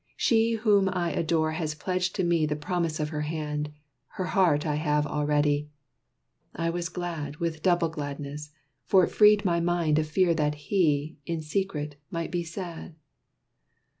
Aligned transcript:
She 0.17 0.53
whom 0.53 0.89
I 0.89 1.11
adore 1.11 1.51
Has 1.51 1.75
pledged 1.75 2.15
to 2.15 2.23
me 2.23 2.47
the 2.47 2.55
promise 2.55 2.99
of 2.99 3.09
her 3.09 3.21
hand; 3.21 3.71
Her 4.13 4.25
heart 4.33 4.65
I 4.65 4.73
have 4.73 5.05
already," 5.05 5.69
I 6.55 6.71
was 6.71 6.89
glad 6.89 7.35
With 7.35 7.61
double 7.61 7.87
gladness, 7.89 8.49
for 8.87 9.03
it 9.03 9.09
freed 9.11 9.45
my 9.45 9.59
mind 9.59 9.99
Of 9.99 10.07
fear 10.07 10.33
that 10.33 10.55
he, 10.55 11.19
in 11.27 11.43
secret, 11.43 11.97
might 12.09 12.31
be 12.31 12.41
sad. 12.43 12.95